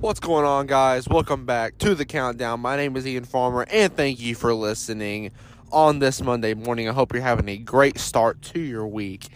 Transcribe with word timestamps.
What's 0.00 0.18
going 0.18 0.46
on, 0.46 0.66
guys? 0.66 1.06
Welcome 1.06 1.44
back 1.44 1.76
to 1.76 1.94
the 1.94 2.06
countdown. 2.06 2.60
My 2.60 2.74
name 2.74 2.96
is 2.96 3.06
Ian 3.06 3.24
Farmer, 3.24 3.66
and 3.70 3.94
thank 3.94 4.18
you 4.18 4.34
for 4.34 4.54
listening 4.54 5.30
on 5.70 5.98
this 5.98 6.22
Monday 6.22 6.54
morning. 6.54 6.88
I 6.88 6.92
hope 6.92 7.12
you're 7.12 7.20
having 7.20 7.50
a 7.50 7.58
great 7.58 7.98
start 7.98 8.40
to 8.40 8.60
your 8.60 8.86
week. 8.86 9.28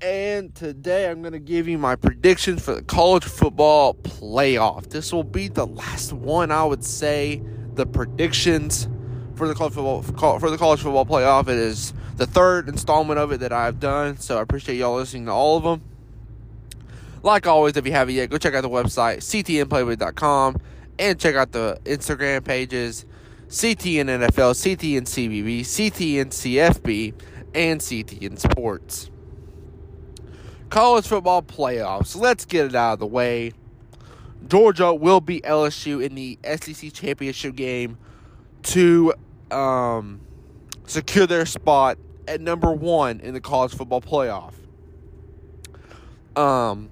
And 0.00 0.54
today 0.54 1.10
I'm 1.10 1.22
going 1.22 1.32
to 1.32 1.40
give 1.40 1.66
you 1.66 1.76
my 1.76 1.96
predictions 1.96 2.64
for 2.64 2.72
the 2.72 2.82
college 2.82 3.24
football 3.24 3.94
playoff. 3.94 4.90
This 4.90 5.12
will 5.12 5.24
be 5.24 5.48
the 5.48 5.66
last 5.66 6.12
one, 6.12 6.52
I 6.52 6.62
would 6.62 6.84
say, 6.84 7.42
the 7.74 7.84
predictions 7.84 8.86
for 9.34 9.48
the 9.48 9.56
college 9.56 9.74
football 9.74 10.02
for 10.38 10.50
the 10.50 10.58
college 10.58 10.82
football 10.82 11.04
playoff. 11.04 11.48
It 11.48 11.58
is 11.58 11.92
the 12.14 12.26
third 12.26 12.68
installment 12.68 13.18
of 13.18 13.32
it 13.32 13.40
that 13.40 13.52
I've 13.52 13.80
done, 13.80 14.18
so 14.18 14.38
I 14.38 14.42
appreciate 14.42 14.76
y'all 14.76 14.94
listening 14.94 15.26
to 15.26 15.32
all 15.32 15.56
of 15.56 15.64
them. 15.64 15.97
Like 17.22 17.46
always, 17.46 17.76
if 17.76 17.86
you 17.86 17.92
haven't 17.92 18.14
yet, 18.14 18.30
go 18.30 18.38
check 18.38 18.54
out 18.54 18.62
the 18.62 18.68
website, 18.68 19.18
ctnplaybook.com, 19.18 20.56
and 20.98 21.18
check 21.18 21.34
out 21.34 21.52
the 21.52 21.78
Instagram 21.84 22.44
pages, 22.44 23.06
CTN 23.48 24.06
NFL, 24.06 24.54
CTN 24.54 25.02
CBB, 25.02 25.60
CTN 25.60 26.26
CFB, 26.26 27.14
and 27.54 27.80
CTN 27.80 28.38
Sports. 28.38 29.10
College 30.70 31.06
football 31.06 31.42
playoffs. 31.42 32.14
Let's 32.14 32.44
get 32.44 32.66
it 32.66 32.74
out 32.74 32.94
of 32.94 32.98
the 32.98 33.06
way. 33.06 33.52
Georgia 34.46 34.94
will 34.94 35.20
beat 35.20 35.44
LSU 35.44 36.04
in 36.04 36.14
the 36.14 36.38
SEC 36.44 36.92
championship 36.92 37.56
game 37.56 37.98
to 38.64 39.14
um, 39.50 40.20
secure 40.86 41.26
their 41.26 41.46
spot 41.46 41.98
at 42.26 42.40
number 42.40 42.72
one 42.72 43.20
in 43.20 43.34
the 43.34 43.40
college 43.40 43.74
football 43.74 44.00
playoff. 44.00 44.52
Um, 46.38 46.90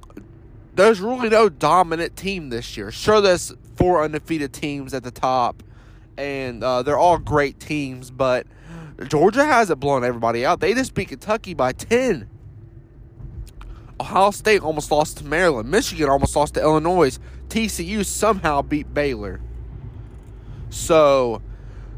there's 0.74 1.00
really 1.00 1.28
no 1.28 1.48
dominant 1.48 2.16
team 2.16 2.50
this 2.50 2.76
year. 2.76 2.90
Sure, 2.90 3.20
there's 3.20 3.54
four 3.76 4.02
undefeated 4.02 4.52
teams 4.52 4.92
at 4.92 5.04
the 5.04 5.10
top, 5.10 5.62
and 6.18 6.62
uh, 6.64 6.82
they're 6.82 6.98
all 6.98 7.18
great 7.18 7.60
teams, 7.60 8.10
but 8.10 8.46
Georgia 9.08 9.44
hasn't 9.44 9.78
blown 9.78 10.04
everybody 10.04 10.44
out. 10.44 10.60
They 10.60 10.74
just 10.74 10.94
beat 10.94 11.08
Kentucky 11.08 11.54
by 11.54 11.72
10. 11.72 12.28
Ohio 14.00 14.30
State 14.32 14.62
almost 14.62 14.90
lost 14.90 15.18
to 15.18 15.24
Maryland. 15.24 15.70
Michigan 15.70 16.08
almost 16.08 16.34
lost 16.34 16.54
to 16.54 16.60
Illinois. 16.60 17.18
TCU 17.48 18.04
somehow 18.04 18.62
beat 18.62 18.92
Baylor. 18.92 19.40
So 20.70 21.40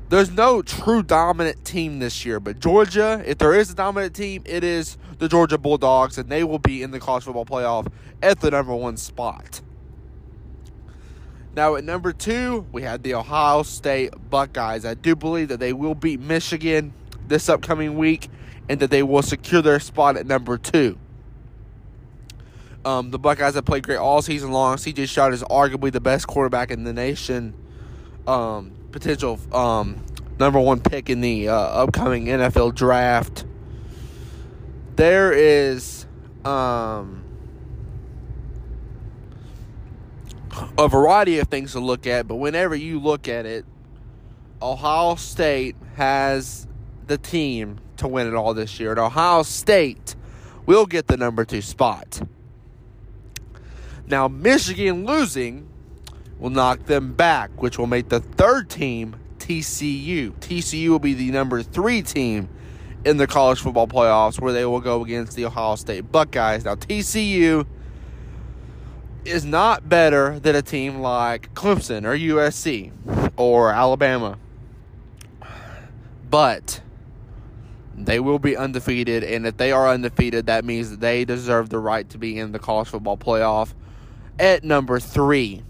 there's 0.08 0.30
no 0.30 0.62
true 0.62 1.02
dominant 1.02 1.64
team 1.64 1.98
this 1.98 2.24
year, 2.24 2.40
but 2.40 2.60
Georgia, 2.60 3.22
if 3.26 3.38
there 3.38 3.54
is 3.54 3.70
a 3.70 3.74
dominant 3.74 4.14
team, 4.14 4.42
it 4.46 4.64
is 4.64 4.96
the 5.18 5.28
Georgia 5.28 5.58
Bulldogs, 5.58 6.16
and 6.16 6.30
they 6.30 6.44
will 6.44 6.58
be 6.58 6.82
in 6.82 6.90
the 6.90 7.00
college 7.00 7.24
football 7.24 7.44
playoff 7.44 7.90
at 8.22 8.40
the 8.40 8.50
number 8.50 8.74
one 8.74 8.96
spot. 8.96 9.60
Now, 11.54 11.74
at 11.74 11.84
number 11.84 12.12
two, 12.12 12.66
we 12.72 12.82
had 12.82 13.02
the 13.02 13.14
Ohio 13.14 13.62
State 13.64 14.14
Buckeyes. 14.30 14.84
I 14.84 14.94
do 14.94 15.16
believe 15.16 15.48
that 15.48 15.60
they 15.60 15.72
will 15.72 15.94
beat 15.94 16.20
Michigan 16.20 16.92
this 17.26 17.48
upcoming 17.48 17.98
week 17.98 18.28
and 18.68 18.80
that 18.80 18.90
they 18.90 19.02
will 19.02 19.22
secure 19.22 19.60
their 19.60 19.80
spot 19.80 20.16
at 20.16 20.26
number 20.26 20.56
two. 20.56 20.98
Um, 22.84 23.10
the 23.10 23.18
Buckeyes 23.18 23.54
have 23.54 23.64
played 23.64 23.82
great 23.82 23.96
all 23.96 24.22
season 24.22 24.52
long. 24.52 24.76
CJ 24.76 25.08
Stroud 25.08 25.34
is 25.34 25.42
arguably 25.44 25.90
the 25.90 26.00
best 26.00 26.26
quarterback 26.26 26.70
in 26.70 26.84
the 26.84 26.92
nation. 26.92 27.54
Um, 28.26 28.77
potential 28.90 29.38
um, 29.54 30.04
number 30.38 30.60
one 30.60 30.80
pick 30.80 31.10
in 31.10 31.20
the 31.20 31.48
uh, 31.48 31.54
upcoming 31.54 32.26
NFL 32.26 32.74
draft. 32.74 33.44
There 34.96 35.32
is 35.32 36.06
um, 36.44 37.24
a 40.76 40.88
variety 40.88 41.38
of 41.38 41.48
things 41.48 41.72
to 41.72 41.80
look 41.80 42.06
at, 42.06 42.26
but 42.26 42.36
whenever 42.36 42.74
you 42.74 42.98
look 43.00 43.28
at 43.28 43.46
it, 43.46 43.64
Ohio 44.60 45.14
State 45.14 45.76
has 45.94 46.66
the 47.06 47.18
team 47.18 47.78
to 47.96 48.08
win 48.08 48.26
it 48.26 48.34
all 48.34 48.54
this 48.54 48.80
year, 48.80 48.90
and 48.90 49.00
Ohio 49.00 49.42
State 49.42 50.16
will 50.66 50.86
get 50.86 51.06
the 51.06 51.16
number 51.16 51.44
two 51.44 51.62
spot. 51.62 52.20
Now, 54.06 54.26
Michigan 54.26 55.04
losing 55.04 55.68
will 56.38 56.50
knock 56.50 56.84
them 56.84 57.12
back, 57.14 57.50
which 57.60 57.78
will 57.78 57.86
make 57.86 58.08
the 58.08 58.20
third 58.20 58.68
team 58.68 59.16
TCU. 59.38 60.32
TCU 60.32 60.88
will 60.88 60.98
be 60.98 61.14
the 61.14 61.30
number 61.30 61.62
three 61.62 62.02
team 62.02 62.48
in 63.04 63.16
the 63.16 63.26
college 63.26 63.60
football 63.60 63.86
playoffs 63.86 64.40
where 64.40 64.52
they 64.52 64.64
will 64.64 64.80
go 64.80 65.02
against 65.04 65.36
the 65.36 65.44
Ohio 65.44 65.76
State 65.76 66.12
Buckeyes. 66.12 66.64
Now, 66.64 66.74
TCU 66.74 67.66
is 69.24 69.44
not 69.44 69.88
better 69.88 70.38
than 70.38 70.54
a 70.54 70.62
team 70.62 70.98
like 70.98 71.52
Clemson 71.54 72.04
or 72.04 72.16
USC 72.16 72.92
or 73.36 73.72
Alabama, 73.72 74.38
but 76.28 76.80
they 77.94 78.20
will 78.20 78.38
be 78.38 78.56
undefeated. 78.56 79.24
And 79.24 79.46
if 79.46 79.56
they 79.56 79.72
are 79.72 79.88
undefeated, 79.88 80.46
that 80.46 80.64
means 80.64 80.90
that 80.90 81.00
they 81.00 81.24
deserve 81.24 81.68
the 81.68 81.78
right 81.78 82.08
to 82.10 82.18
be 82.18 82.38
in 82.38 82.52
the 82.52 82.58
college 82.58 82.88
football 82.88 83.16
playoff 83.16 83.74
at 84.38 84.64
number 84.64 85.00
three. 85.00 85.62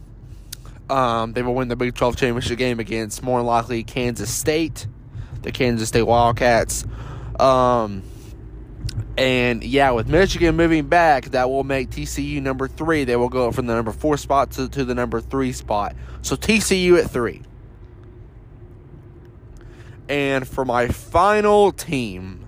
Um, 0.91 1.33
they 1.33 1.43
will 1.43 1.55
win 1.55 1.69
the 1.69 1.77
Big 1.77 1.95
12 1.95 2.17
championship 2.17 2.59
game 2.59 2.81
against 2.81 3.23
more 3.23 3.43
likely 3.43 3.85
Kansas 3.85 4.33
State, 4.33 4.87
the 5.43 5.53
Kansas 5.53 5.89
State 5.89 6.03
Wildcats. 6.03 6.87
Um, 7.39 8.03
and 9.17 9.65
yeah, 9.65 9.91
with 9.91 10.09
Michigan 10.09 10.57
moving 10.57 10.87
back, 10.87 11.27
that 11.27 11.51
will 11.51 11.65
make 11.65 11.91
TCU 11.91 12.41
number 12.41 12.69
three. 12.69 13.05
They 13.05 13.17
will 13.17 13.29
go 13.29 13.53
from 13.53 13.67
the 13.67 13.75
number 13.75 13.93
four 13.93 14.17
spot 14.17 14.53
to, 14.53 14.69
to 14.69 14.85
the 14.85 14.95
number 14.95 15.21
three 15.21 15.53
spot. 15.53 15.95
So 16.23 16.37
TCU 16.37 17.03
at 17.03 17.11
three. 17.11 17.43
And 20.09 20.49
for 20.49 20.65
my 20.65 20.89
final 20.89 21.71
team, 21.71 22.47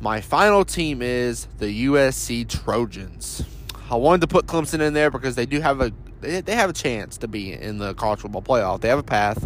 my 0.00 0.20
final 0.20 0.64
team 0.64 1.00
is 1.00 1.46
the 1.58 1.86
USC 1.86 2.48
Trojans. 2.48 3.44
I 3.88 3.94
wanted 3.96 4.22
to 4.22 4.26
put 4.26 4.46
Clemson 4.46 4.80
in 4.80 4.94
there 4.94 5.10
because 5.10 5.36
they 5.36 5.46
do 5.46 5.60
have 5.60 5.80
a 5.80 5.92
they, 6.22 6.40
they 6.40 6.54
have 6.54 6.70
a 6.70 6.72
chance 6.72 7.18
to 7.18 7.28
be 7.28 7.52
in 7.52 7.78
the 7.78 7.94
college 7.94 8.20
football 8.20 8.42
playoff. 8.42 8.80
They 8.80 8.88
have 8.88 8.98
a 8.98 9.04
path. 9.04 9.44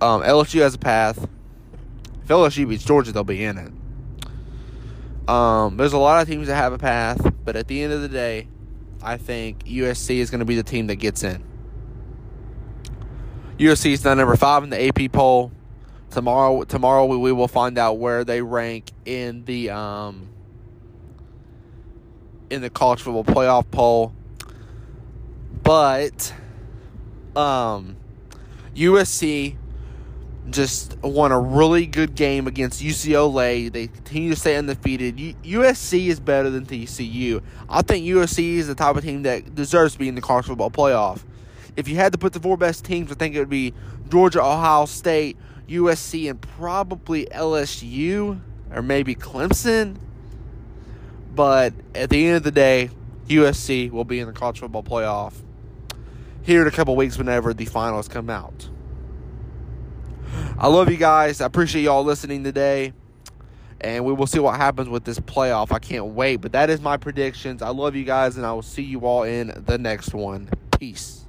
Um, 0.00 0.22
LSU 0.22 0.60
has 0.60 0.74
a 0.74 0.78
path. 0.78 1.28
If 2.22 2.28
LSU 2.28 2.68
beats 2.68 2.84
Georgia, 2.84 3.12
they'll 3.12 3.24
be 3.24 3.42
in 3.42 3.58
it. 3.58 3.72
Um, 5.28 5.76
there's 5.76 5.92
a 5.92 5.98
lot 5.98 6.22
of 6.22 6.28
teams 6.28 6.46
that 6.46 6.54
have 6.54 6.72
a 6.72 6.78
path, 6.78 7.32
but 7.44 7.56
at 7.56 7.66
the 7.66 7.82
end 7.82 7.92
of 7.92 8.02
the 8.02 8.08
day, 8.08 8.48
I 9.02 9.16
think 9.16 9.64
USC 9.64 10.18
is 10.18 10.30
going 10.30 10.38
to 10.38 10.44
be 10.44 10.56
the 10.56 10.62
team 10.62 10.86
that 10.88 10.96
gets 10.96 11.22
in. 11.24 11.42
USC 13.58 13.92
is 13.92 14.04
now 14.04 14.14
number 14.14 14.36
five 14.36 14.62
in 14.62 14.70
the 14.70 14.86
AP 14.86 15.12
poll. 15.12 15.50
Tomorrow, 16.10 16.64
tomorrow 16.64 17.06
we, 17.06 17.16
we 17.16 17.32
will 17.32 17.48
find 17.48 17.78
out 17.78 17.98
where 17.98 18.24
they 18.24 18.42
rank 18.42 18.90
in 19.04 19.44
the 19.44 19.70
um, 19.70 20.28
in 22.50 22.60
the 22.62 22.70
college 22.70 23.02
football 23.02 23.24
playoff 23.24 23.70
poll. 23.70 24.14
But 25.66 26.32
um, 27.34 27.96
USC 28.76 29.56
just 30.48 30.96
won 31.02 31.32
a 31.32 31.40
really 31.40 31.86
good 31.86 32.14
game 32.14 32.46
against 32.46 32.80
UCLA. 32.80 33.72
They 33.72 33.88
continue 33.88 34.30
to 34.30 34.38
stay 34.38 34.54
undefeated. 34.54 35.18
U- 35.18 35.34
USC 35.42 36.06
is 36.06 36.20
better 36.20 36.50
than 36.50 36.66
TCU. 36.66 37.42
I 37.68 37.82
think 37.82 38.06
USC 38.06 38.58
is 38.58 38.68
the 38.68 38.76
type 38.76 38.94
of 38.94 39.02
team 39.02 39.24
that 39.24 39.56
deserves 39.56 39.94
to 39.94 39.98
be 39.98 40.06
in 40.06 40.14
the 40.14 40.20
college 40.20 40.46
football 40.46 40.70
playoff. 40.70 41.24
If 41.74 41.88
you 41.88 41.96
had 41.96 42.12
to 42.12 42.18
put 42.18 42.32
the 42.32 42.38
four 42.38 42.56
best 42.56 42.84
teams, 42.84 43.10
I 43.10 43.16
think 43.16 43.34
it 43.34 43.40
would 43.40 43.50
be 43.50 43.74
Georgia, 44.08 44.44
Ohio 44.44 44.86
State, 44.86 45.36
USC, 45.68 46.30
and 46.30 46.40
probably 46.40 47.26
LSU 47.26 48.40
or 48.72 48.82
maybe 48.82 49.16
Clemson. 49.16 49.96
But 51.34 51.74
at 51.92 52.08
the 52.08 52.24
end 52.24 52.36
of 52.36 52.44
the 52.44 52.52
day, 52.52 52.90
USC 53.26 53.90
will 53.90 54.04
be 54.04 54.20
in 54.20 54.28
the 54.28 54.32
college 54.32 54.60
football 54.60 54.84
playoff 54.84 55.42
here 56.46 56.62
in 56.62 56.68
a 56.68 56.70
couple 56.70 56.94
weeks 56.94 57.18
whenever 57.18 57.52
the 57.52 57.64
finals 57.64 58.06
come 58.06 58.30
out. 58.30 58.68
I 60.56 60.68
love 60.68 60.88
you 60.88 60.96
guys. 60.96 61.40
I 61.40 61.46
appreciate 61.46 61.82
y'all 61.82 62.04
listening 62.04 62.44
today. 62.44 62.92
And 63.80 64.04
we 64.04 64.12
will 64.12 64.28
see 64.28 64.38
what 64.38 64.56
happens 64.56 64.88
with 64.88 65.04
this 65.04 65.18
playoff. 65.18 65.72
I 65.72 65.80
can't 65.80 66.06
wait. 66.06 66.36
But 66.36 66.52
that 66.52 66.70
is 66.70 66.80
my 66.80 66.98
predictions. 66.98 67.62
I 67.62 67.70
love 67.70 67.96
you 67.96 68.04
guys, 68.04 68.36
and 68.36 68.46
I 68.46 68.52
will 68.52 68.62
see 68.62 68.84
you 68.84 69.00
all 69.00 69.24
in 69.24 69.64
the 69.66 69.76
next 69.76 70.14
one. 70.14 70.48
Peace. 70.78 71.26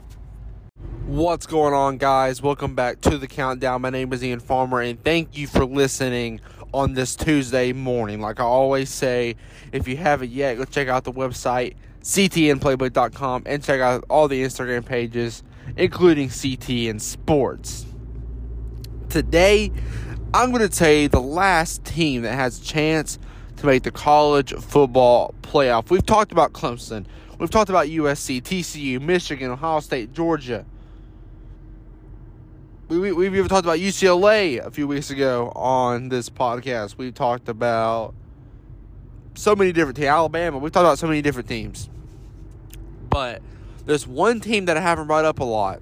What's 1.08 1.48
going 1.48 1.74
on, 1.74 1.98
guys? 1.98 2.42
Welcome 2.42 2.75
back 2.75 3.02
to 3.02 3.18
the 3.18 3.28
countdown. 3.28 3.81
My 3.81 3.90
name 3.90 4.13
is 4.13 4.24
Ian 4.24 4.40
Farmer, 4.40 4.81
and 4.81 5.04
thank 5.04 5.36
you 5.36 5.48
for 5.48 5.66
listening 5.66 6.42
on 6.74 6.94
this 6.94 7.16
Tuesday 7.16 7.74
morning. 7.74 8.22
Like 8.22 8.40
I 8.40 8.44
always 8.44 8.92
say, 8.92 9.36
if 9.72 9.88
you 9.88 9.98
haven't 9.98 10.30
yet, 10.30 10.58
go 10.58 10.66
check 10.66 10.90
out 10.90 11.06
the 11.06 11.13
website 11.13 11.74
ctnplaybook.com 12.02 13.44
and 13.46 13.64
check 13.64 13.82
out 13.82 14.04
all 14.10 14.28
the 14.28 14.44
Instagram 14.44 14.86
pages, 14.86 15.44
including 15.76 16.30
CTN 16.30 17.02
Sports. 17.02 17.86
Today, 19.10 19.72
I'm 20.34 20.52
going 20.52 20.68
to 20.68 20.70
tell 20.70 20.92
you 20.92 21.08
the 21.08 21.22
last 21.22 21.84
team 21.86 22.24
that 22.24 22.34
has 22.34 22.60
a 22.60 22.64
chance 22.64 23.18
to 23.58 23.66
make 23.66 23.84
the 23.84 23.92
college 23.92 24.54
football 24.54 25.34
playoff. 25.42 25.90
We've 25.90 26.06
talked 26.06 26.32
about 26.32 26.54
Clemson. 26.54 27.06
We've 27.40 27.50
talked 27.50 27.70
about 27.70 27.88
USC, 27.88 28.42
TCU, 28.42 29.02
Michigan, 29.02 29.52
Ohio 29.52 29.80
State, 29.80 30.14
Georgia. 30.14 30.66
We, 32.88 33.00
we, 33.00 33.12
we've 33.12 33.36
even 33.36 33.48
talked 33.48 33.66
about 33.66 33.80
UCLA 33.80 34.66
a 34.66 34.72
few 34.72 34.88
weeks 34.88 35.10
ago 35.10 35.52
on 35.56 36.10
this 36.10 36.30
podcast. 36.30 36.98
We've 36.98 37.14
talked 37.14 37.50
about 37.50 38.16
so 39.38 39.56
many 39.56 39.72
different 39.72 39.95
teams. 39.98 40.07
Alabama. 40.07 40.57
We've 40.57 40.72
talked 40.72 40.86
about 40.86 41.00
so 41.00 41.07
many 41.07 41.22
different 41.22 41.48
teams. 41.48 41.89
But 43.10 43.42
there's 43.86 44.07
one 44.07 44.42
team 44.42 44.66
that 44.66 44.78
I 44.78 44.81
haven't 44.81 45.07
brought 45.07 45.25
up 45.25 45.39
a 45.39 45.44
lot. 45.44 45.81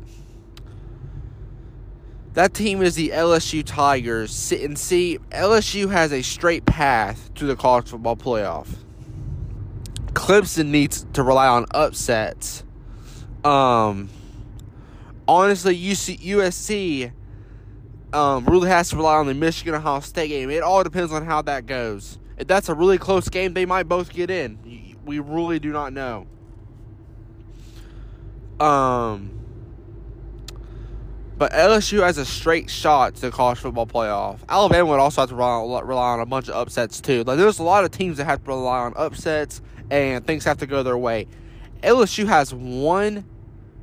That 2.34 2.54
team 2.54 2.82
is 2.82 2.96
the 2.96 3.10
LSU 3.10 3.64
Tigers. 3.66 4.52
And 4.52 4.78
see, 4.78 5.20
LSU 5.32 5.90
has 5.90 6.12
a 6.12 6.22
straight 6.22 6.66
path 6.66 7.34
to 7.36 7.46
the 7.46 7.56
college 7.56 7.88
football 7.88 8.18
playoff. 8.18 8.68
Clemson 10.08 10.68
needs 10.68 11.06
to 11.14 11.24
rely 11.24 11.48
on 11.48 11.66
upsets. 11.72 12.64
Um, 13.44 14.10
honestly, 15.28 15.78
UC, 15.78 16.20
USC 16.20 17.12
um, 18.14 18.46
really 18.46 18.70
has 18.70 18.90
to 18.90 18.98
rely 18.98 19.16
on 19.16 19.28
the 19.28 19.34
Michigan 19.34 19.76
Ohio 19.76 20.00
State 20.02 20.30
game. 20.30 20.50
It 20.50 20.62
all 20.62 20.84
depends 20.84 21.12
on 21.12 21.26
how 21.26 21.42
that 21.44 21.66
goes. 21.66 22.18
If 22.38 22.48
that's 22.48 22.70
a 22.70 22.74
really 22.74 22.98
close 22.98 23.30
game, 23.30 23.54
they 23.54 23.66
might 23.66 23.88
both 23.88 24.12
get 24.12 24.30
in. 24.30 24.96
We 25.06 25.20
really 25.20 25.60
do 25.60 25.72
not 25.72 25.94
know. 25.94 26.28
Um, 28.60 29.36
but 31.38 31.52
LSU 31.52 32.02
has 32.02 32.18
a 32.18 32.26
straight 32.26 32.70
shot 32.70 33.16
to 33.16 33.22
the 33.22 33.32
college 33.32 33.60
football 33.60 33.86
playoff. 33.86 34.40
Alabama 34.48 34.90
would 34.92 35.00
also 35.00 35.22
have 35.22 35.30
to 35.30 35.36
rely, 35.36 35.82
rely 35.82 36.14
on 36.14 36.22
a 36.22 36.26
bunch 36.26 36.48
of 36.48 36.56
upsets 36.56 37.02
too. 37.02 37.24
Like 37.24 37.38
there's 37.38 37.60
a 37.60 37.64
lot 37.64 37.84
of 37.84 37.92
teams 37.92 38.18
that 38.18 38.26
have 38.26 38.44
to 38.44 38.48
rely 38.48 38.80
on 38.80 38.94
upsets 38.96 39.62
and 39.92 40.26
things 40.26 40.46
have 40.46 40.58
to 40.60 40.68
go 40.68 40.84
their 40.84 40.98
way. 40.98 41.28
LSU 41.84 42.26
has 42.26 42.54
one 42.54 43.26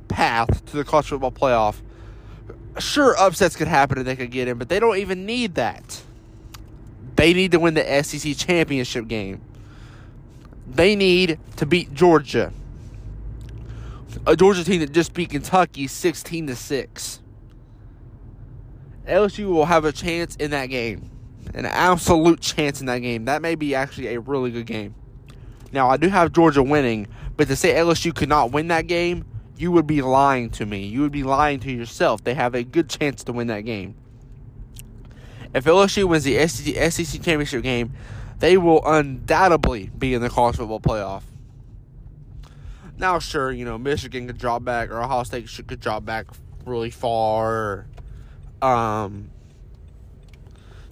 path 0.07 0.65
to 0.65 0.77
the 0.77 0.83
college 0.83 1.07
football 1.07 1.31
playoff. 1.31 1.81
Sure, 2.79 3.15
upsets 3.19 3.55
could 3.55 3.67
happen 3.67 3.99
and 3.99 4.07
they 4.07 4.15
could 4.15 4.31
get 4.31 4.47
in, 4.47 4.57
but 4.57 4.67
they 4.67 4.79
don't 4.79 4.97
even 4.97 5.25
need 5.27 5.55
that. 5.55 6.01
They 7.23 7.33
need 7.33 7.53
to 7.53 7.59
win 7.59 7.73
the 7.73 8.03
SEC 8.03 8.35
championship 8.35 9.07
game. 9.07 9.39
They 10.67 10.93
need 10.93 11.39
to 11.55 11.65
beat 11.65 11.93
Georgia. 11.93 12.51
A 14.27 14.35
Georgia 14.35 14.65
team 14.65 14.81
that 14.81 14.91
just 14.91 15.13
beat 15.13 15.29
Kentucky 15.29 15.87
16 15.87 16.47
to 16.47 16.55
6. 16.57 17.21
LSU 19.07 19.45
will 19.45 19.67
have 19.67 19.85
a 19.85 19.93
chance 19.93 20.35
in 20.35 20.51
that 20.51 20.65
game. 20.65 21.09
An 21.53 21.65
absolute 21.65 22.41
chance 22.41 22.81
in 22.81 22.87
that 22.87 22.99
game. 22.99 23.23
That 23.23 23.41
may 23.41 23.55
be 23.55 23.73
actually 23.73 24.07
a 24.07 24.19
really 24.19 24.51
good 24.51 24.65
game. 24.65 24.93
Now, 25.71 25.89
I 25.89 25.95
do 25.95 26.09
have 26.09 26.33
Georgia 26.33 26.61
winning, 26.61 27.07
but 27.37 27.47
to 27.47 27.55
say 27.55 27.73
LSU 27.75 28.13
could 28.13 28.27
not 28.27 28.51
win 28.51 28.67
that 28.67 28.87
game, 28.87 29.23
you 29.55 29.71
would 29.71 29.87
be 29.87 30.01
lying 30.01 30.49
to 30.49 30.65
me. 30.65 30.87
You 30.87 30.99
would 30.99 31.13
be 31.13 31.23
lying 31.23 31.61
to 31.61 31.71
yourself. 31.71 32.21
They 32.25 32.33
have 32.33 32.53
a 32.53 32.65
good 32.65 32.89
chance 32.89 33.23
to 33.23 33.31
win 33.31 33.47
that 33.47 33.61
game. 33.61 33.95
If 35.53 35.65
LSU 35.65 36.05
wins 36.05 36.23
the 36.23 36.47
SEC, 36.47 37.21
championship 37.21 37.63
game, 37.63 37.93
they 38.39 38.57
will 38.57 38.85
undoubtedly 38.85 39.91
be 39.97 40.13
in 40.13 40.21
the 40.21 40.29
college 40.29 40.55
football 40.55 40.79
playoff. 40.79 41.23
Now, 42.97 43.19
sure, 43.19 43.51
you 43.51 43.65
know 43.65 43.77
Michigan 43.77 44.27
could 44.27 44.37
drop 44.37 44.63
back, 44.63 44.89
or 44.89 45.01
Ohio 45.01 45.23
State 45.23 45.49
could 45.67 45.79
drop 45.79 46.05
back 46.05 46.27
really 46.65 46.91
far. 46.91 47.85
Um, 48.61 49.29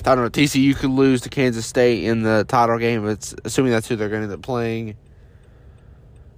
I 0.06 0.16
don't 0.16 0.24
know. 0.24 0.30
TCU 0.30 0.76
could 0.76 0.90
lose 0.90 1.22
to 1.22 1.30
Kansas 1.30 1.66
State 1.66 2.04
in 2.04 2.24
the 2.24 2.44
title 2.48 2.78
game. 2.80 3.08
It's 3.08 3.36
assuming 3.46 3.72
that's 3.72 3.88
who 3.88 3.96
they're 3.96 4.10
going 4.10 4.22
to 4.22 4.26
end 4.26 4.34
up 4.34 4.42
playing. 4.42 4.98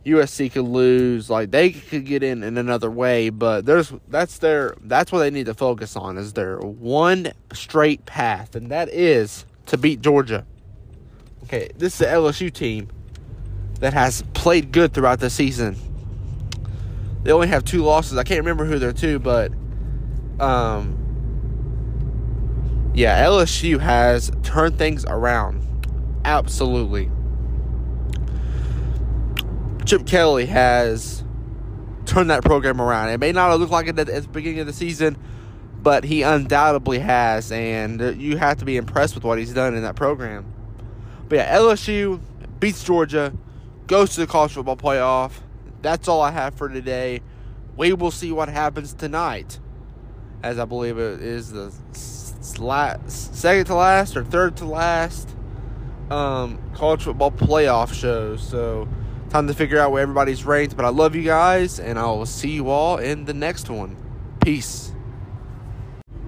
USC 0.06 0.52
could 0.52 0.66
lose. 0.66 1.30
Like 1.30 1.52
they 1.52 1.72
could 1.72 2.06
get 2.06 2.24
in 2.24 2.44
in 2.44 2.58
another 2.58 2.92
way, 2.92 3.30
but 3.30 3.66
there's 3.66 3.94
that's 4.08 4.38
their 4.40 4.76
that's 4.82 5.12
what 5.12 5.20
they 5.20 5.30
need 5.30 5.46
to 5.46 5.54
focus 5.54 5.96
on 5.96 6.18
is 6.18 6.34
their 6.34 6.58
one 6.60 7.32
straight 7.54 8.06
path, 8.06 8.56
and 8.56 8.70
that 8.72 8.90
is 8.90 9.46
to 9.68 9.78
beat 9.78 10.02
Georgia. 10.02 10.46
Okay, 11.44 11.70
this 11.78 11.94
is 11.94 12.00
the 12.00 12.06
LSU 12.06 12.52
team 12.52 12.90
that 13.80 13.94
has 13.94 14.24
played 14.34 14.72
good 14.72 14.94
throughout 14.94 15.20
the 15.20 15.30
season. 15.30 15.76
They 17.24 17.32
only 17.32 17.48
have 17.48 17.64
two 17.64 17.84
losses. 17.84 18.18
I 18.18 18.24
can't 18.24 18.40
remember 18.40 18.66
who 18.66 18.80
they're 18.80 18.94
to, 18.94 19.20
but 19.20 19.52
um, 20.40 20.98
yeah, 22.94 23.24
LSU 23.26 23.80
has 23.80 24.32
turned 24.44 24.78
things 24.78 25.06
around. 25.06 25.62
Absolutely. 26.26 27.10
Chip 29.86 30.06
Kelly 30.06 30.46
has 30.46 31.24
turned 32.06 32.30
that 32.30 32.44
program 32.44 32.82
around. 32.82 33.10
It 33.10 33.20
may 33.20 33.32
not 33.32 33.52
have 33.52 33.60
looked 33.60 33.72
like 33.72 33.88
it 33.88 34.00
at 34.00 34.08
the 34.08 34.28
beginning 34.30 34.60
of 34.60 34.68
the 34.68 34.74
season, 34.74 35.18
but 35.82 36.04
he 36.04 36.22
undoubtedly 36.22 37.00
has, 37.00 37.52
and 37.52 38.20
you 38.20 38.38
have 38.38 38.58
to 38.60 38.66
be 38.66 38.78
impressed 38.78 39.16
with 39.16 39.24
what 39.24 39.38
he's 39.38 39.54
done 39.54 39.76
in 39.76 39.84
that 39.84 39.96
program. 39.96 40.46
But 41.28 41.36
yeah, 41.38 41.58
LSU 41.58 42.22
beats 42.60 42.84
Georgia, 42.84 43.34
goes 43.88 44.12
to 44.16 44.22
the 44.22 44.28
college 44.28 44.54
football 44.54 44.78
playoff. 44.78 45.34
That's 45.82 46.08
all 46.08 46.22
I 46.22 46.32
have 46.32 46.56
for 46.56 46.70
today. 46.70 47.22
We 47.76 47.92
will 47.94 48.12
see 48.12 48.32
what 48.32 48.48
happens 48.48 48.94
tonight, 48.94 49.60
as 50.42 50.60
I 50.60 50.66
believe 50.66 50.98
it 50.98 51.22
is 51.22 51.52
the 51.52 51.74
last, 52.60 53.36
second 53.36 53.66
to 53.66 53.76
last 53.76 54.16
or 54.16 54.24
third 54.24 54.56
to 54.58 54.66
last 54.66 55.36
um, 56.10 56.60
college 56.74 57.04
football 57.04 57.32
playoff 57.32 57.94
show. 57.94 58.38
So 58.38 58.88
time 59.34 59.48
to 59.48 59.54
figure 59.56 59.80
out 59.80 59.92
where 59.92 60.04
everybody's 60.04 60.46
ranked. 60.46 60.78
But 60.78 60.86
I 60.86 60.90
love 60.90 61.16
you 61.16 61.24
guys, 61.24 61.80
and 61.80 61.98
I 61.98 62.06
will 62.06 62.28
see 62.28 62.52
you 62.52 62.70
all 62.70 62.98
in 62.98 63.26
the 63.26 63.34
next 63.34 63.68
one. 63.68 63.98
Peace. 64.44 64.94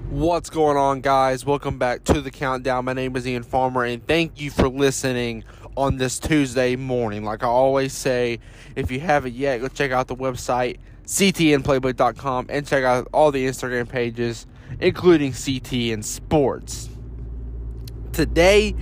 What's 0.09 0.49
going 0.49 0.75
on, 0.75 1.01
guys? 1.01 1.45
Welcome 1.45 1.77
back 1.77 2.03
to 2.05 2.19
the 2.19 2.31
countdown. 2.31 2.85
My 2.85 2.93
name 2.93 3.15
is 3.15 3.27
Ian 3.27 3.43
Farmer, 3.43 3.83
and 3.83 4.05
thank 4.07 4.41
you 4.41 4.49
for 4.49 4.67
listening 4.67 5.43
on 5.77 5.97
this 5.97 6.17
Tuesday 6.17 6.75
morning. 6.75 7.23
Like 7.23 7.43
I 7.43 7.47
always 7.47 7.93
say, 7.93 8.39
if 8.75 8.89
you 8.89 8.99
haven't 8.99 9.35
yet, 9.35 9.61
go 9.61 9.67
check 9.67 9.91
out 9.91 10.07
the 10.07 10.15
website 10.15 10.77
ctnplaybook.com 11.05 12.47
and 12.49 12.65
check 12.65 12.83
out 12.83 13.07
all 13.13 13.31
the 13.31 13.45
Instagram 13.45 13.87
pages, 13.87 14.47
including 14.79 15.31
CTN 15.31 16.03
Sports. 16.03 16.89
Today, 18.13 18.75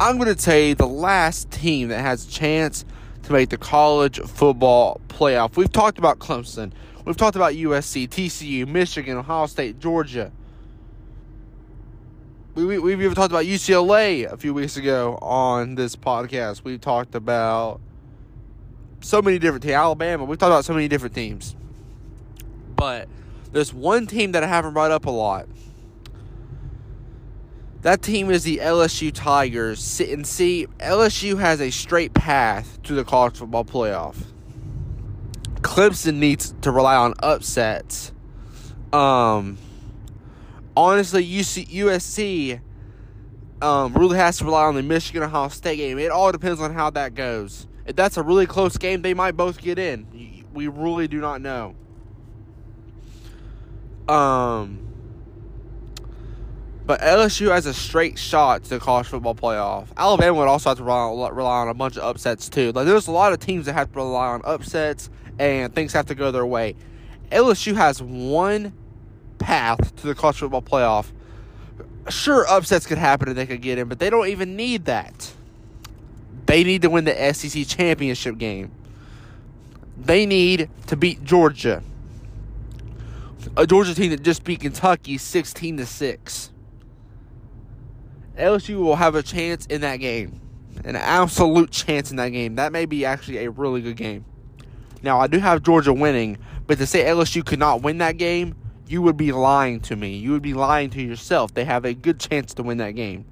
I'm 0.00 0.16
going 0.16 0.34
to 0.34 0.42
tell 0.42 0.58
you 0.58 0.74
the 0.74 0.88
last 0.88 1.50
team 1.50 1.88
that 1.88 2.00
has 2.00 2.26
a 2.26 2.30
chance 2.30 2.86
to 3.28 3.34
make 3.34 3.50
the 3.50 3.58
college 3.58 4.18
football 4.20 5.00
playoff. 5.08 5.56
We've 5.56 5.70
talked 5.70 5.98
about 5.98 6.18
Clemson. 6.18 6.72
We've 7.04 7.16
talked 7.16 7.36
about 7.36 7.52
USC, 7.52 8.08
TCU, 8.08 8.66
Michigan, 8.66 9.18
Ohio 9.18 9.46
State, 9.46 9.78
Georgia. 9.78 10.32
We, 12.54 12.64
we, 12.64 12.78
we've 12.78 13.00
even 13.00 13.14
talked 13.14 13.30
about 13.30 13.44
UCLA 13.44 14.30
a 14.30 14.36
few 14.36 14.52
weeks 14.52 14.76
ago 14.76 15.18
on 15.22 15.74
this 15.74 15.94
podcast. 15.94 16.64
We've 16.64 16.80
talked 16.80 17.14
about 17.14 17.80
so 19.00 19.22
many 19.22 19.38
different 19.38 19.62
teams. 19.62 19.74
Alabama. 19.74 20.24
We've 20.24 20.38
talked 20.38 20.50
about 20.50 20.64
so 20.64 20.72
many 20.72 20.88
different 20.88 21.14
teams. 21.14 21.54
But 22.76 23.08
there's 23.52 23.72
one 23.72 24.06
team 24.06 24.32
that 24.32 24.42
I 24.42 24.46
haven't 24.46 24.72
brought 24.72 24.90
up 24.90 25.04
a 25.06 25.10
lot. 25.10 25.46
That 27.82 28.02
team 28.02 28.30
is 28.30 28.42
the 28.42 28.58
LSU 28.58 29.12
Tigers. 29.12 30.00
And 30.00 30.26
see, 30.26 30.66
LSU 30.78 31.38
has 31.38 31.60
a 31.60 31.70
straight 31.70 32.12
path 32.12 32.82
to 32.84 32.94
the 32.94 33.04
college 33.04 33.36
football 33.36 33.64
playoff. 33.64 34.16
Clemson 35.60 36.14
needs 36.14 36.54
to 36.62 36.70
rely 36.70 36.96
on 36.96 37.14
upsets. 37.22 38.12
Um, 38.92 39.58
honestly, 40.76 41.26
UC, 41.26 41.68
USC 41.68 42.60
um, 43.62 43.94
really 43.94 44.16
has 44.16 44.38
to 44.38 44.44
rely 44.44 44.64
on 44.64 44.74
the 44.74 44.82
Michigan 44.82 45.22
Ohio 45.22 45.48
State 45.48 45.76
game. 45.76 45.98
It 45.98 46.10
all 46.10 46.32
depends 46.32 46.60
on 46.60 46.74
how 46.74 46.90
that 46.90 47.14
goes. 47.14 47.66
If 47.86 47.96
that's 47.96 48.16
a 48.16 48.22
really 48.22 48.46
close 48.46 48.76
game, 48.76 49.02
they 49.02 49.14
might 49.14 49.36
both 49.36 49.60
get 49.60 49.78
in. 49.78 50.44
We 50.52 50.68
really 50.68 51.08
do 51.08 51.20
not 51.20 51.40
know. 51.40 51.74
Um, 54.08 54.87
but 56.88 57.02
LSU 57.02 57.50
has 57.50 57.66
a 57.66 57.74
straight 57.74 58.18
shot 58.18 58.64
to 58.64 58.70
the 58.70 58.78
college 58.78 59.06
football 59.06 59.34
playoff. 59.34 59.88
Alabama 59.94 60.38
would 60.38 60.48
also 60.48 60.70
have 60.70 60.78
to 60.78 60.84
rely, 60.84 61.28
rely 61.28 61.58
on 61.58 61.68
a 61.68 61.74
bunch 61.74 61.98
of 61.98 62.02
upsets 62.02 62.48
too. 62.48 62.72
Like 62.72 62.86
there's 62.86 63.08
a 63.08 63.10
lot 63.10 63.34
of 63.34 63.40
teams 63.40 63.66
that 63.66 63.74
have 63.74 63.92
to 63.92 63.96
rely 63.96 64.28
on 64.28 64.40
upsets 64.42 65.10
and 65.38 65.74
things 65.74 65.92
have 65.92 66.06
to 66.06 66.14
go 66.14 66.30
their 66.30 66.46
way. 66.46 66.76
LSU 67.30 67.74
has 67.74 68.00
one 68.00 68.72
path 69.38 69.94
to 69.96 70.06
the 70.06 70.14
college 70.14 70.38
football 70.38 70.62
playoff. 70.62 71.12
Sure, 72.08 72.46
upsets 72.48 72.86
could 72.86 72.96
happen 72.96 73.28
and 73.28 73.36
they 73.36 73.44
could 73.44 73.60
get 73.60 73.76
in, 73.76 73.86
but 73.86 73.98
they 73.98 74.08
don't 74.08 74.28
even 74.28 74.56
need 74.56 74.86
that. 74.86 75.30
They 76.46 76.64
need 76.64 76.80
to 76.80 76.88
win 76.88 77.04
the 77.04 77.34
SEC 77.34 77.66
championship 77.66 78.38
game. 78.38 78.70
They 79.98 80.24
need 80.24 80.70
to 80.86 80.96
beat 80.96 81.22
Georgia. 81.22 81.82
A 83.58 83.66
Georgia 83.66 83.94
team 83.94 84.10
that 84.12 84.22
just 84.22 84.42
beat 84.42 84.60
Kentucky 84.60 85.18
16 85.18 85.76
to 85.76 85.84
6. 85.84 86.50
LSU 88.38 88.76
will 88.76 88.96
have 88.96 89.14
a 89.14 89.22
chance 89.22 89.66
in 89.66 89.80
that 89.82 89.96
game. 89.96 90.40
An 90.84 90.96
absolute 90.96 91.70
chance 91.70 92.10
in 92.10 92.16
that 92.16 92.28
game. 92.30 92.54
That 92.54 92.72
may 92.72 92.86
be 92.86 93.04
actually 93.04 93.44
a 93.44 93.50
really 93.50 93.82
good 93.82 93.96
game. 93.96 94.24
Now, 95.02 95.20
I 95.20 95.26
do 95.26 95.38
have 95.38 95.62
Georgia 95.62 95.92
winning, 95.92 96.38
but 96.66 96.78
to 96.78 96.86
say 96.86 97.04
LSU 97.04 97.44
could 97.44 97.58
not 97.58 97.82
win 97.82 97.98
that 97.98 98.16
game, 98.16 98.54
you 98.88 99.02
would 99.02 99.16
be 99.16 99.32
lying 99.32 99.80
to 99.80 99.96
me. 99.96 100.16
You 100.16 100.32
would 100.32 100.42
be 100.42 100.54
lying 100.54 100.90
to 100.90 101.02
yourself. 101.02 101.52
They 101.52 101.64
have 101.64 101.84
a 101.84 101.94
good 101.94 102.18
chance 102.18 102.54
to 102.54 102.62
win 102.62 102.78
that 102.78 102.92
game. 102.92 103.26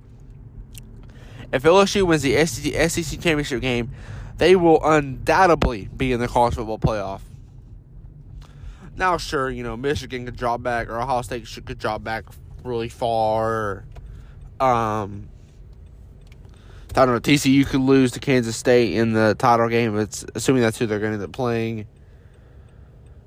If 1.53 1.63
LSU 1.63 2.03
wins 2.03 2.23
the 2.23 2.45
SEC, 2.47 3.21
championship 3.21 3.61
game, 3.61 3.93
they 4.37 4.57
will 4.57 4.81
undoubtedly 4.85 5.89
be 5.97 6.13
in 6.13 6.21
the 6.21 6.29
college 6.29 6.55
football 6.55 6.79
playoff. 6.79 7.21
Now, 8.97 9.17
sure, 9.17 9.51
you 9.51 9.63
know 9.63 9.77
Michigan 9.77 10.25
could 10.25 10.37
drop 10.37 10.63
back, 10.63 10.89
or 10.89 11.01
Ohio 11.01 11.23
State 11.23 11.47
could 11.65 11.79
drop 11.79 12.03
back 12.03 12.25
really 12.65 12.89
far. 12.89 13.85
Um, 14.61 15.29
I 16.95 17.05
don't 17.05 17.15
know. 17.15 17.21
TCU 17.21 17.67
could 17.67 17.81
lose 17.81 18.13
to 18.13 18.21
Kansas 18.21 18.57
State 18.57 18.95
in 18.95 19.13
the 19.13 19.37
title 19.39 19.69
game. 19.69 19.99
It's 19.99 20.25
assuming 20.35 20.63
that's 20.63 20.79
who 20.79 20.87
they're 20.87 20.99
going 20.99 21.13
to 21.13 21.17
end 21.17 21.25
up 21.25 21.33
playing. 21.33 21.87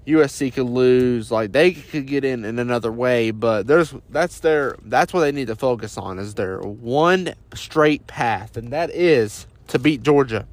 USC 0.07 0.51
could 0.51 0.65
lose. 0.65 1.31
Like 1.31 1.51
they 1.51 1.73
could 1.73 2.07
get 2.07 2.25
in 2.25 2.43
in 2.45 2.57
another 2.57 2.91
way, 2.91 3.31
but 3.31 3.67
there's 3.67 3.93
that's 4.09 4.39
their 4.39 4.75
that's 4.83 5.13
what 5.13 5.21
they 5.21 5.31
need 5.31 5.47
to 5.47 5.55
focus 5.55 5.97
on 5.97 6.17
is 6.17 6.33
their 6.33 6.59
one 6.59 7.35
straight 7.53 8.07
path, 8.07 8.57
and 8.57 8.73
that 8.73 8.89
is 8.89 9.45
to 9.67 9.77
beat 9.77 10.01
Georgia. 10.01 10.47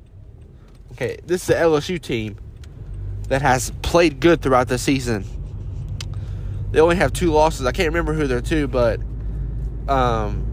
Okay, 0.93 1.19
this 1.25 1.43
is 1.43 1.49
the 1.49 1.55
LSU 1.55 2.01
team 2.01 2.37
that 3.29 3.43
has 3.43 3.71
played 3.83 4.21
good 4.21 4.43
throughout 4.43 4.69
the 4.69 4.79
season. 4.79 5.25
They 6.71 6.81
only 6.81 6.97
have 6.97 7.13
two 7.13 7.31
losses. 7.31 7.65
I 7.65 7.73
can't 7.73 7.89
remember 7.89 8.13
who 8.13 8.27
they're 8.27 8.41
to, 8.43 8.69
but 8.69 9.01
um, 9.89 10.46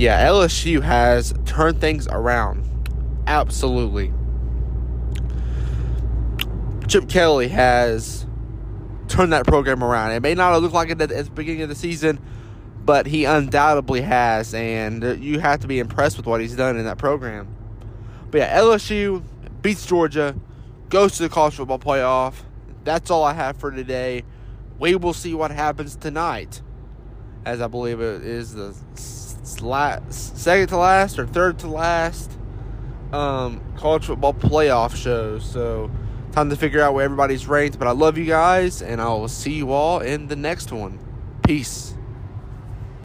yeah, 0.00 0.26
LSU 0.28 0.80
has 0.80 1.34
turned 1.44 1.78
things 1.78 2.08
around. 2.08 2.64
Absolutely. 3.26 4.14
Chip 6.88 7.06
Kelly 7.06 7.48
has 7.48 8.24
turned 9.08 9.34
that 9.34 9.46
program 9.46 9.84
around. 9.84 10.12
It 10.12 10.20
may 10.20 10.34
not 10.34 10.58
looked 10.62 10.72
like 10.72 10.88
it 10.88 11.02
at 11.02 11.10
the 11.10 11.30
beginning 11.32 11.60
of 11.60 11.68
the 11.68 11.74
season, 11.74 12.18
but 12.82 13.04
he 13.04 13.26
undoubtedly 13.26 14.00
has, 14.00 14.54
and 14.54 15.22
you 15.22 15.38
have 15.38 15.60
to 15.60 15.66
be 15.66 15.78
impressed 15.78 16.16
with 16.16 16.24
what 16.24 16.40
he's 16.40 16.56
done 16.56 16.78
in 16.78 16.86
that 16.86 16.96
program. 16.96 17.54
But 18.30 18.38
yeah, 18.38 18.58
LSU 18.58 19.22
beats 19.60 19.84
Georgia, 19.84 20.34
goes 20.88 21.18
to 21.18 21.24
the 21.24 21.28
college 21.28 21.56
football 21.56 21.78
playoff. 21.78 22.36
That's 22.84 23.10
all 23.10 23.22
I 23.22 23.34
have 23.34 23.58
for 23.58 23.70
today. 23.70 24.24
We 24.78 24.94
will 24.94 25.12
see 25.12 25.34
what 25.34 25.50
happens 25.50 25.94
tonight, 25.94 26.62
as 27.44 27.60
I 27.60 27.66
believe 27.66 28.00
it 28.00 28.24
is 28.24 28.54
the 28.54 28.74
last, 29.60 30.38
second 30.38 30.68
to 30.68 30.76
last 30.76 31.18
or 31.18 31.26
third 31.26 31.58
to 31.60 31.66
last 31.66 32.30
um, 33.12 33.60
college 33.76 34.06
football 34.06 34.34
playoff 34.34 34.94
show. 34.94 35.38
So 35.38 35.90
Time 36.32 36.48
to 36.48 36.56
figure 36.56 36.80
out 36.80 36.94
where 36.94 37.04
everybody's 37.04 37.48
ranked. 37.48 37.78
But 37.78 37.88
I 37.88 37.90
love 37.90 38.16
you 38.16 38.24
guys, 38.24 38.82
and 38.82 39.00
I 39.00 39.08
will 39.08 39.26
see 39.26 39.54
you 39.54 39.72
all 39.72 39.98
in 39.98 40.28
the 40.28 40.36
next 40.36 40.70
one. 40.70 41.00
Peace. 41.44 41.94